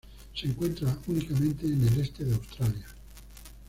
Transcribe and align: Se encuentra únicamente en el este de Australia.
Se 0.33 0.47
encuentra 0.47 0.97
únicamente 1.05 1.67
en 1.67 1.87
el 1.87 2.01
este 2.01 2.25
de 2.25 2.33
Australia. 2.33 2.87